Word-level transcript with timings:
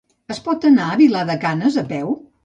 Es 0.35 0.37
pot 0.45 0.63
anar 0.69 0.87
a 0.93 0.95
Vilar 1.01 1.25
de 1.31 1.35
Canes 1.43 1.77
a 1.83 1.83
peu? 1.93 2.09